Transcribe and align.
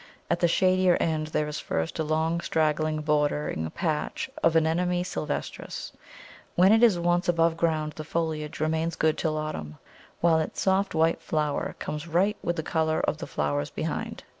At 0.31 0.39
the 0.39 0.47
shadier 0.47 0.95
end 0.99 1.27
there 1.27 1.47
is 1.47 1.59
first 1.59 1.99
a 1.99 2.03
long 2.03 2.39
straggling 2.41 3.01
bordering 3.01 3.69
patch 3.69 4.31
of 4.41 4.55
Anemone 4.55 5.03
sylvestris. 5.03 5.91
When 6.55 6.71
it 6.71 6.81
is 6.81 6.97
once 6.97 7.29
above 7.29 7.55
ground 7.55 7.93
the 7.95 8.03
foliage 8.03 8.59
remains 8.59 8.95
good 8.95 9.15
till 9.15 9.37
autumn, 9.37 9.77
while 10.19 10.39
its 10.39 10.59
soft 10.59 10.95
white 10.95 11.21
flower 11.21 11.75
comes 11.77 12.07
right 12.07 12.35
with 12.41 12.55
the 12.55 12.63
colour 12.63 13.01
of 13.01 13.19
the 13.19 13.27
flowers 13.27 13.69
behind. 13.69 14.23